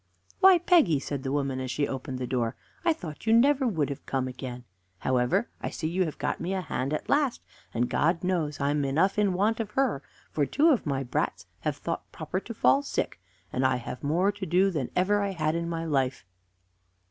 "Why, 0.39 0.57
Peggy," 0.57 0.99
said 0.99 1.21
the 1.21 1.31
woman, 1.31 1.59
as 1.59 1.69
she 1.69 1.87
opened 1.87 2.17
the 2.17 2.25
door, 2.25 2.55
"I 2.83 2.91
thought 2.91 3.27
you 3.27 3.33
never 3.33 3.67
would 3.67 3.91
have 3.91 4.03
come 4.07 4.27
again! 4.27 4.63
However, 4.97 5.51
I 5.61 5.69
see 5.69 5.87
you 5.87 6.05
have 6.05 6.17
got 6.17 6.41
me 6.41 6.55
a 6.55 6.61
hand 6.61 6.91
at 6.91 7.07
last, 7.07 7.43
and 7.71 7.87
God 7.87 8.23
knows 8.23 8.59
I'm 8.59 8.83
enough 8.83 9.19
in 9.19 9.33
want 9.33 9.59
of 9.59 9.69
her; 9.77 10.01
for 10.31 10.47
two 10.47 10.69
of 10.71 10.87
my 10.87 11.03
brats 11.03 11.45
have 11.59 11.77
thought 11.77 12.11
proper 12.11 12.39
to 12.39 12.53
fall 12.55 12.81
sick, 12.81 13.21
and 13.53 13.63
I 13.63 13.75
have 13.75 14.03
more 14.03 14.31
to 14.31 14.45
do 14.47 14.71
than 14.71 14.89
ever 14.95 15.21
I 15.21 15.33
had 15.33 15.53
in 15.53 15.69
my 15.69 15.85
life." 15.85 16.25